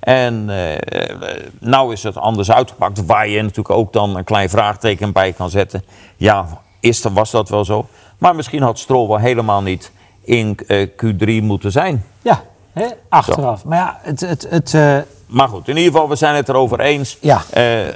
[0.00, 5.12] En eh, nou is het anders uitgepakt, waar je natuurlijk ook dan een klein vraagteken
[5.12, 5.84] bij kan zetten.
[6.16, 6.46] Ja,
[6.80, 7.86] is, was dat wel zo?
[8.18, 9.90] Maar misschien had Stroll wel helemaal niet
[10.22, 12.04] in eh, Q3 moeten zijn.
[12.22, 13.64] Ja, hè, achteraf.
[13.64, 16.80] Maar ja, het, het, het, eh, Maar goed, in ieder geval, we zijn het erover
[16.80, 17.18] eens.
[17.20, 17.42] Ja.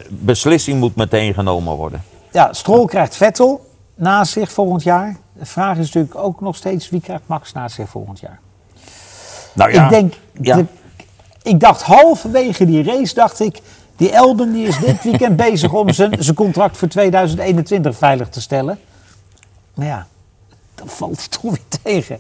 [0.09, 2.03] Beslissing moet meteen genomen worden.
[2.33, 5.17] ja, Stroll krijgt Vettel naast zich volgend jaar.
[5.33, 8.41] De vraag is natuurlijk ook nog steeds, wie krijgt Max naast zich volgend jaar?
[9.53, 10.57] Nou ja, Ik denk, ja.
[10.57, 10.65] de-
[11.43, 13.61] ik dacht halverwege die race, dacht ik,
[13.97, 18.41] die Elben die is dit weekend bezig om zijn, zijn contract voor 2021 veilig te
[18.41, 18.79] stellen.
[19.75, 20.07] Maar ja,
[20.75, 22.19] dan valt hij toch weer tegen.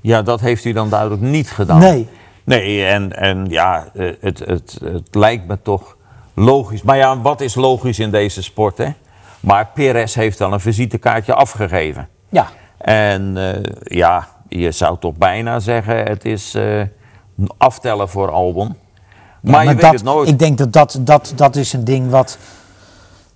[0.00, 1.78] Ja, dat heeft hij dan duidelijk niet gedaan.
[1.78, 2.08] Nee.
[2.44, 5.96] Nee, en, en ja, eh, het, het, het lijkt me toch
[6.34, 6.82] logisch.
[6.82, 8.88] Maar ja, wat is logisch in deze sport, hè?
[9.40, 12.08] Maar Perez heeft al een visitekaartje afgegeven.
[12.28, 16.82] Ja, En eh, ja, je zou toch bijna zeggen, het is eh,
[17.56, 18.74] aftellen voor Albon.
[19.40, 20.28] Maar, je weet het nooit.
[20.28, 22.38] Ik denk dat dat, dat dat is een ding wat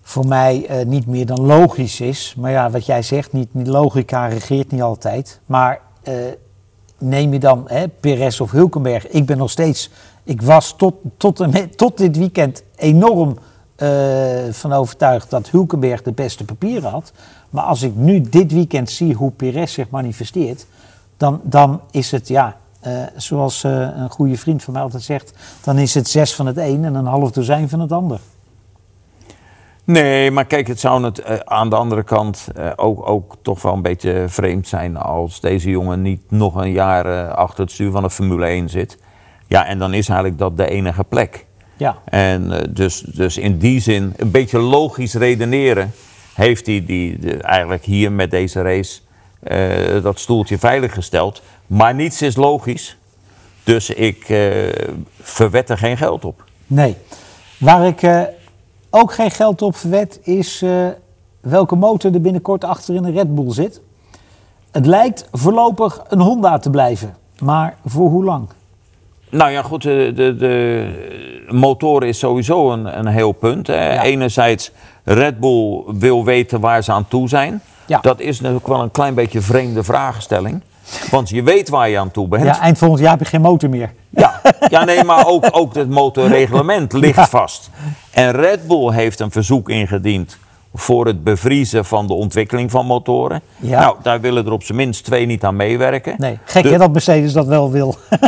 [0.03, 2.35] voor mij eh, niet meer dan logisch is.
[2.39, 5.41] Maar ja, wat jij zegt, niet, niet logica regeert niet altijd.
[5.47, 6.15] Maar eh,
[6.99, 9.09] neem je dan hè, Perez of Hulkenberg.
[9.09, 9.91] Ik ben nog steeds,
[10.25, 13.39] ik was tot, tot, en tot dit weekend enorm
[13.77, 13.89] eh,
[14.51, 17.13] van overtuigd dat Hulkenberg de beste papieren had.
[17.51, 20.67] Maar als ik nu dit weekend zie hoe Perez zich manifesteert,
[21.17, 22.57] dan, dan is het ja.
[22.87, 25.33] Eh, zoals eh, een goede vriend van mij altijd zegt,
[25.65, 28.21] dan is het zes van het een en een half dozijn van het ander.
[29.85, 32.47] Nee, maar kijk, het zou het, eh, aan de andere kant
[32.77, 37.31] ook, ook toch wel een beetje vreemd zijn als deze jongen niet nog een jaar
[37.31, 38.99] achter het stuur van de Formule 1 zit.
[39.47, 41.47] Ja, en dan is eigenlijk dat de enige plek.
[41.77, 45.93] Ja, En dus, dus in die zin, een beetje logisch redeneren,
[46.35, 49.01] heeft hij die, de- eigenlijk hier met deze race
[49.49, 51.43] eh, dat stoeltje veiliggesteld.
[51.67, 52.97] Maar niets is logisch,
[53.65, 54.49] dus ik eh
[55.21, 56.45] verwet er geen geld op.
[56.67, 56.97] nee.
[57.59, 58.23] Waar ik eh,
[58.91, 60.65] ook geen geld op verwed is
[61.41, 63.81] welke motor er binnenkort achter in een Red Bull zit.
[64.71, 68.49] Het lijkt voorlopig een Honda te blijven, maar voor hoe lang?
[69.31, 70.93] Nou ja, goed, de, de, de
[71.49, 73.67] motor is sowieso een, een heel punt.
[73.67, 73.95] Hè.
[73.95, 74.03] Ja.
[74.03, 74.71] Enerzijds,
[75.05, 77.63] Red Bull wil weten waar ze aan toe zijn.
[77.87, 77.99] Ja.
[78.01, 80.63] Dat is natuurlijk wel een klein beetje vreemde vraagstelling.
[81.11, 82.45] Want je weet waar je aan toe bent.
[82.45, 83.93] Ja, eind volgend jaar heb je geen motor meer.
[84.11, 87.27] Ja, ja nee, maar ook, ook het motorreglement ligt Ja.
[87.27, 87.71] vast.
[88.11, 90.39] En Red Bull heeft een verzoek ingediend
[90.75, 93.41] voor het bevriezen van de ontwikkeling van motoren.
[93.57, 93.81] Ja.
[93.81, 96.15] Nou, daar willen er op zijn minst twee niet aan meewerken.
[96.19, 97.95] Nee, gek hè dat Mercedes dat wel wil.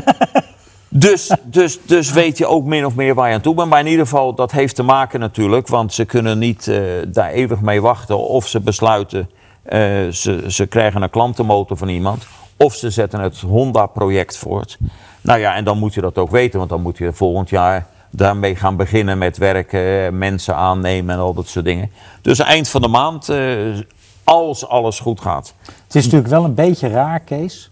[0.90, 3.68] Dus, dus, dus weet je ook min of meer waar je aan toe bent.
[3.68, 5.68] Maar in ieder geval, dat heeft te maken natuurlijk.
[5.68, 8.18] Want ze kunnen niet eh, daar eeuwig mee wachten.
[8.18, 9.30] Of ze besluiten,
[9.68, 12.26] eh, ze, ze krijgen een klantenmotor van iemand.
[12.56, 14.78] Of ze zetten het Honda-project voort.
[15.20, 16.58] Nou ja, en dan moet je dat ook weten.
[16.58, 20.18] Want dan moet je volgend jaar daarmee gaan beginnen met werken.
[20.18, 21.90] Mensen aannemen en al dat soort dingen.
[22.22, 23.78] Dus eind van de maand, eh,
[24.24, 25.54] als alles goed gaat.
[25.84, 27.70] Het is natuurlijk wel een beetje raar, Kees,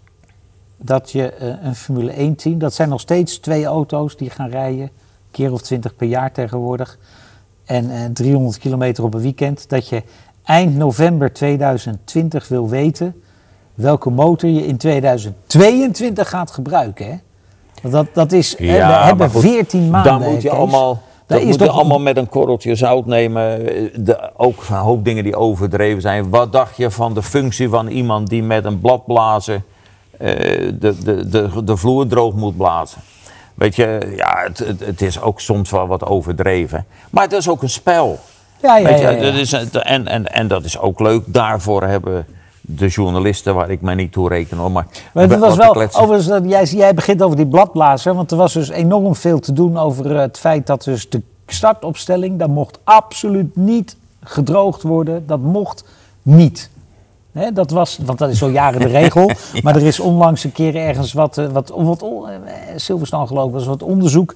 [0.77, 4.49] dat je eh, een Formule 1 team, dat zijn nog steeds twee auto's die gaan
[4.49, 4.89] rijden,
[5.31, 6.97] keer of twintig per jaar tegenwoordig,
[7.65, 10.03] en eh, 300 kilometer op een weekend, dat je
[10.47, 13.21] eind november 2020 wil weten
[13.73, 17.05] welke motor je in 2022 gaat gebruiken.
[17.05, 17.15] Hè?
[17.81, 20.11] Want dat, dat is, hè, we hebben goed, 14 maanden.
[20.11, 20.57] Dan moet je Kees.
[20.57, 23.65] allemaal, dat moet je allemaal met een korreltje zout nemen.
[24.05, 26.29] De, ook een hoop dingen die overdreven zijn.
[26.29, 29.61] Wat dacht je van de functie van iemand die met een bladblazer
[30.17, 30.29] eh,
[30.79, 33.01] de, de, de, de vloer droog moet blazen?
[33.53, 36.85] Weet je, ja, het, het is ook soms wel wat overdreven.
[37.09, 38.19] Maar het is ook een spel.
[38.61, 39.11] Ja, ja.
[39.11, 41.23] Dat is, en, en, en dat is ook leuk.
[41.25, 42.25] Daarvoor hebben
[42.69, 46.27] de journalisten, waar ik mij niet toe reken hoor, maar, Maar het was wel, overigens,
[46.27, 49.77] dat jij, jij begint over die bladblazer, want er was dus enorm veel te doen
[49.77, 55.39] over eh, het feit dat dus de startopstelling, dat mocht absoluut niet gedroogd worden, dat
[55.39, 55.83] mocht
[56.21, 56.69] niet.
[57.53, 59.31] Dat was, want dat is al jaren de regel,
[59.63, 62.09] maar er is onlangs een keer ergens wat, eh, wat, wat eh,
[62.75, 64.35] Silverstone geloof ik was wat onderzoek.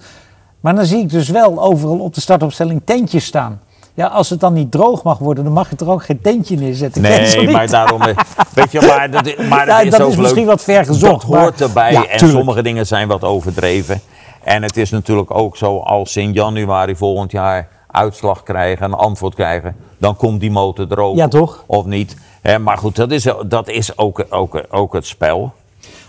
[0.59, 3.59] Maar dan zie ik dus wel overal op de startopstelling tentjes staan.
[4.01, 6.55] Ja, als het dan niet droog mag worden, dan mag je er ook geen tentje
[6.57, 7.01] neerzetten.
[7.01, 8.01] Nee, maar daarom.
[8.01, 8.15] eh,
[8.53, 10.17] Weet je, maar dat, is- maar Ja, is dat is leuk.
[10.17, 11.91] misschien wat ver gezocht, Dat hoort maar- erbij.
[11.91, 12.31] Ja, en tuurlijk.
[12.37, 14.01] sommige dingen zijn wat overdreven.
[14.43, 19.35] En het is natuurlijk ook zo, als in januari volgend jaar uitslag krijgen, een antwoord
[19.35, 21.15] krijgen, dan komt die motor er ook.
[21.15, 21.63] Ja, toch?
[21.65, 22.15] Of niet.
[22.61, 25.53] Maar goed, dat is, dat is ook, ook, ook het spel.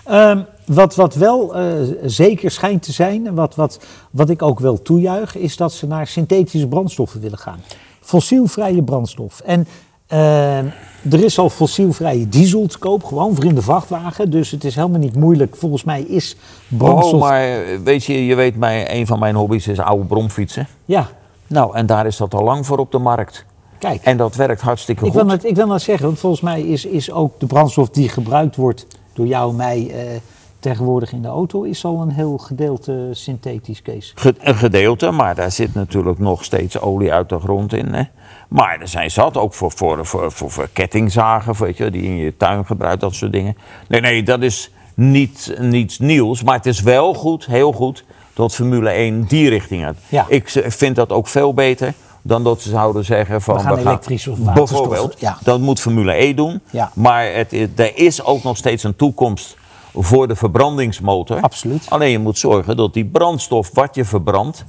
[0.04, 1.72] Ehm, wat, wat wel eh,
[2.04, 3.78] zeker schijnt te zijn, en wat, wat,
[4.10, 7.60] wat ik ook wel toejuich, is dat ze naar synthetische brandstoffen willen gaan.
[8.00, 9.40] Fossielvrije brandstof.
[9.40, 9.66] En
[10.06, 10.66] ehm,
[11.10, 14.30] er is al fossielvrije diesel te koop, gewoon voor in de vrachtwagen.
[14.30, 15.56] Dus het is helemaal niet moeilijk.
[15.56, 16.36] Volgens mij is
[16.68, 17.12] brandstof.
[17.12, 20.66] Oh, maar eh, weet je, je weet, mij, een van mijn hobby's is oude bromfietsen.
[20.84, 21.08] Ja,
[21.46, 23.44] Nou, en daar is dat al lang voor op de markt.
[23.78, 24.02] kijk.
[24.02, 25.20] En dat werkt hartstikke Ik goed.
[25.20, 28.08] wil, net, ik wil net zeggen, want volgens mij is, is ook de brandstof die
[28.08, 30.20] gebruikt wordt door jou en mij eh,
[30.62, 34.14] tegenwoordig in de auto, is al een heel gedeelte synthetisch, Kees.
[34.38, 37.94] Een gedeelte, maar daar zit natuurlijk nog steeds olie uit de grond in.
[37.94, 38.02] Hè.
[38.48, 42.16] Maar er zijn zat ook voor, voor, voor, voor, voor kettingzagen, weet je, die in
[42.16, 43.56] je tuin gebruikt, dat soort dingen.
[43.88, 46.42] Nee, nee, dat is niet, niets nieuws.
[46.42, 49.96] Maar het is wel goed, heel goed, dat Formule 1 die richting gaat.
[50.08, 50.26] Ja.
[50.28, 53.54] Ik vind dat ook veel beter dan dat ze zouden zeggen van...
[53.54, 55.38] We gaan elektrisch of waterstof, Bijvoorbeeld, ja.
[55.42, 56.60] dat moet Formule E doen.
[56.70, 56.90] Ja.
[56.94, 59.56] Maar het, er is ook nog steeds een toekomst
[59.94, 61.40] voor de verbrandingsmotor.
[61.40, 61.86] Absoluut.
[61.88, 64.64] Alleen je moet zorgen dat die brandstof wat je verbrandt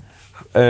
[0.51, 0.63] eh,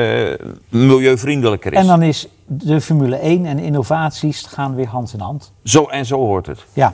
[0.69, 1.79] milieuvriendelijker is.
[1.79, 5.51] En dan is de Formule 1 en innovaties gaan weer hand in hand.
[5.63, 6.65] Zo en zo hoort het.
[6.73, 6.93] Ja.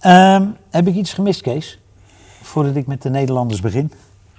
[0.00, 1.78] Ehm, heb ik iets gemist, Kees?
[2.42, 3.92] Voordat ik met de Nederlanders begin.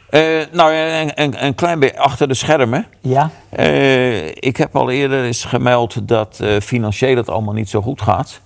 [0.10, 2.86] Eh, nou, een, een, een klein beetje achter de schermen.
[3.02, 8.02] Ja, Eh, ik heb al eerder eens gemeld dat financieel het allemaal niet zo goed
[8.02, 8.42] gaat.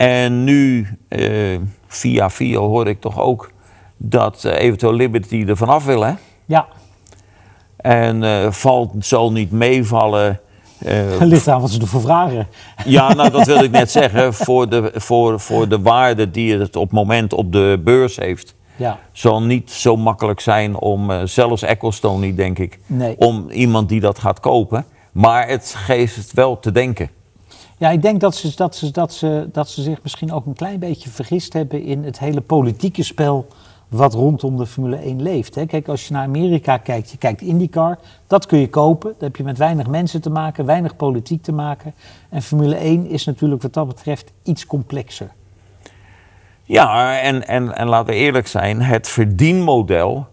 [0.00, 3.50] En nu, eh, via via, hoor ik toch ook
[3.96, 6.02] dat eh, eventueel Liberty er vanaf wil.
[6.02, 6.12] Hè?
[6.44, 6.66] ja.
[7.76, 10.40] En eh, valt, zal niet meevallen.
[11.20, 12.48] Ligt aan wat ze ervoor vragen.
[12.84, 14.34] ja, nou dat wil ik net zeggen.
[14.34, 18.54] Voor de, voor, voor de waarde die het op het moment op de beurs heeft.
[18.76, 23.14] Ja, Zal niet zo makkelijk zijn om, eh, zelfs Ecclestone niet denk ik, nee.
[23.18, 24.84] om iemand die dat gaat kopen.
[25.12, 27.10] Maar het geeft het wel te denken.
[27.80, 30.54] Ja, ik denk dat ze, dat, ze, dat, ze, dat ze zich misschien ook een
[30.54, 33.46] klein beetje vergist hebben in het hele politieke spel
[33.88, 35.54] wat rondom de Formule 1 leeft.
[35.54, 35.66] Hè.
[35.66, 39.10] Kijk, als je naar Amerika kijkt, je kijkt IndyCar, dat kun je kopen.
[39.10, 41.94] Daar heb je met weinig mensen te maken, weinig politiek te maken.
[42.28, 45.30] En Formule 1 is natuurlijk wat dat betreft iets complexer.
[46.64, 50.26] Ja, en, en, en laten we eerlijk zijn, het verdienmodel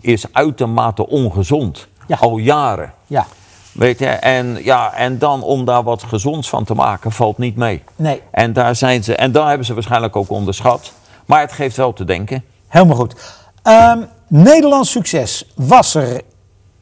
[0.00, 1.88] is uitermate ongezond.
[2.06, 2.16] Ja.
[2.16, 2.92] Al jaren.
[3.06, 3.26] Ja,
[3.74, 7.56] Weet je, en, ja, en dan om daar wat gezonds van te maken, valt niet
[7.56, 7.82] mee.
[7.96, 10.92] nee, En daar, zijn ze, en daar hebben ze waarschijnlijk ook onderschat.
[11.26, 12.44] Maar het geeft wel te denken.
[12.68, 13.14] helemaal goed.
[13.62, 16.20] Ehm, Nederlands succes was er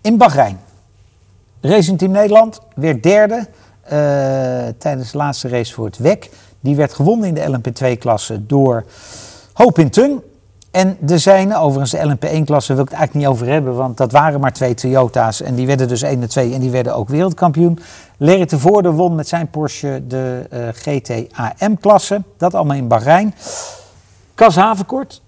[0.00, 0.60] in Bahrein.
[1.60, 3.46] Racing Team Nederland werd derde
[3.82, 3.98] eh,
[4.78, 6.30] tijdens de laatste race voor het WEC.
[6.60, 8.84] Die werd gewonnen in de LMP2-klasse door
[9.52, 10.20] Hoop in Tung.
[10.72, 14.12] En de zijne, overigens de LMP1-klasse wil ik het eigenlijk niet over hebben, want dat
[14.12, 17.08] waren maar twee Toyota's en die werden dus 1 en 2 en die werden ook
[17.08, 17.78] wereldkampioen.
[18.16, 23.34] Larry de Voorde won met zijn Porsche de eh, GT-AM-klasse, dat allemaal in Bahrein.
[24.34, 25.22] Cas Havenkort,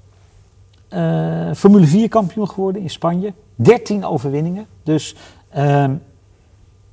[0.89, 3.33] eh, Formule 4 kampioen geworden in Spanje.
[3.55, 4.67] 13 overwinningen.
[4.83, 5.17] Dus
[5.51, 5.95] ehm,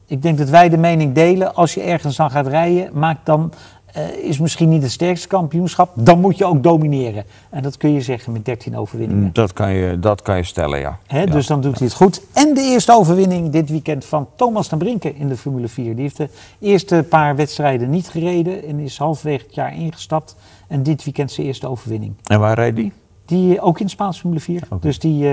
[0.06, 1.56] ik denk dat wij de mening delen.
[1.56, 3.54] Als je ergens aan gaat rijden, maak dan.
[3.93, 5.89] Eh, is misschien niet het sterkste kampioenschap.
[5.93, 7.23] Dan moet je ook domineren.
[7.49, 9.30] En dat kun je zeggen met 13 overwinningen.
[9.34, 10.97] Dat kan je, dat kan je stellen, ja.
[11.08, 11.25] Hè, Ja.
[11.25, 12.21] Dus dan doet hij het goed.
[12.34, 15.93] En de eerste overwinning dit weekend van Thomas ten Brinke in de Formule 4.
[15.93, 20.36] Die heeft de eerste paar wedstrijden niet gereden en is halverwege het jaar ingestapt.
[20.67, 22.13] En dit weekend zijn eerste overwinning.
[22.23, 22.91] En waar rijdt die?
[23.25, 24.63] Die eh, ook in de Spaanse Formule 4.
[24.69, 24.77] Oké.
[24.88, 25.27] Dus die,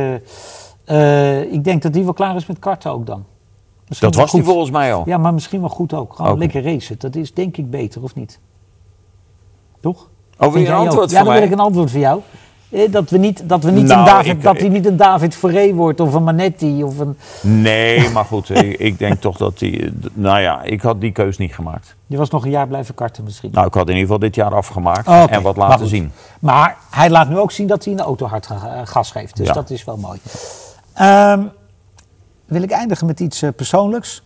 [0.84, 3.24] eh, ik denk dat die wel klaar is met karten ook dan.
[3.88, 4.50] Misschien Dat was die goed.
[4.50, 5.02] volgens mij al.
[5.06, 6.14] Ja, maar misschien wel goed ook.
[6.14, 6.96] Gewoon lekker racen.
[6.98, 8.38] Dat is denk ik beter, of niet?
[9.80, 10.08] Toch?
[10.38, 12.20] Oh, wil je een antwoord Ja, van dan wil ik een antwoord van jou.
[12.70, 14.96] Eh, Dat, we niet, dat, we niet Nou, een David, ik- dat hij niet een
[14.96, 17.16] David Ferré wordt of een Manetti of een...
[17.42, 18.50] Nee, maar goed,
[18.88, 19.92] ik, denk toch dat die...
[20.12, 21.96] Nou ja, ik had die keus niet gemaakt.
[22.06, 23.50] Je was nog een jaar blijven karten misschien.
[23.52, 26.12] Nou, ik had in ieder geval dit jaar afgemaakt Oh, en wat laten zien.
[26.40, 29.36] Maar hij laat nu ook zien dat hij in de auto hard eh, gas geeft.
[29.36, 29.52] Dus Ja.
[29.52, 30.18] dat is wel mooi.
[30.94, 31.42] Ehm,
[32.46, 34.22] wil ik eindigen met iets eh, persoonlijks.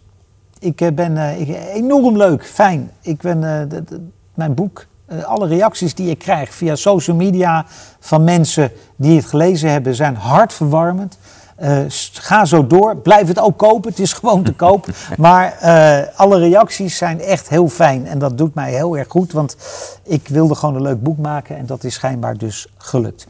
[0.59, 2.91] Ik ben ik, enorm leuk, fijn.
[3.01, 4.87] Ik ben de- de- mijn boek,
[5.25, 7.67] alle reacties die ik krijg via social media
[8.01, 11.19] van mensen die het gelezen hebben, zijn hartverwarmend.
[11.57, 12.97] Eh, s- ga zo door.
[12.97, 13.91] Blijf het ook kopen.
[13.91, 14.87] Het is gewoon te koop.
[15.19, 18.07] Maar eh, alle reacties zijn echt heel fijn.
[18.07, 19.33] En dat doet mij heel erg goed.
[19.33, 19.57] Want
[20.03, 21.57] ik wilde gewoon een leuk boek maken.
[21.57, 23.27] En dat is schijnbaar dus gelukt.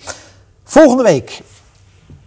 [0.64, 1.42] Volgende week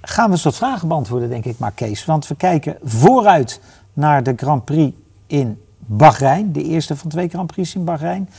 [0.01, 2.05] gaan we eens wat vragen beantwoorden, denk ik maar, Kees.
[2.05, 3.59] Want we kijken vooruit
[3.93, 4.95] naar de Grand Prix
[5.27, 6.51] in Bahrein.
[6.51, 8.29] De eerste van twee Grand Prix in Bahrein.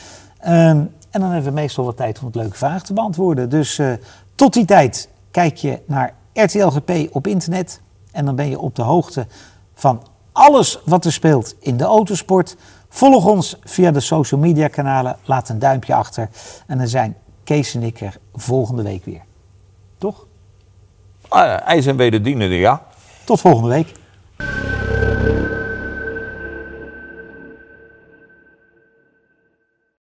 [0.46, 3.48] Ehm, en dan hebben we meestal wat tijd om het leuke vragen te beantwoorden.
[3.48, 3.92] Dus eh,
[4.34, 7.80] tot die tijd kijk je naar RTL GP op internet.
[8.12, 9.26] En dan ben je op de hoogte
[9.74, 12.56] van alles wat er speelt in de autosport.
[12.88, 15.16] Volg ons via de social media kanalen.
[15.24, 16.28] Laat een duimpje achter.
[16.66, 19.22] En dan zijn Kees en ik er volgende week weer.
[19.98, 20.26] Toch?
[21.28, 22.82] Ah, IJs en wederdienende, ja.
[23.24, 23.94] Tot volgende week.